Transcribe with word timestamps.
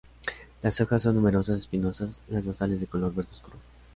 Las 0.63 0.81
hojas 0.81 1.03
son 1.03 1.13
numerosas, 1.13 1.59
espinosas, 1.59 2.21
las 2.27 2.43
basales 2.43 2.79
de 2.79 2.87
color 2.87 3.13
verde 3.13 3.29
oscuro. 3.33 3.57